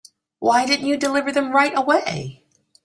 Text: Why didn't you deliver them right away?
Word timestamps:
Why 0.39 0.65
didn't 0.65 0.87
you 0.87 0.97
deliver 0.97 1.31
them 1.31 1.51
right 1.55 1.77
away? 1.77 2.43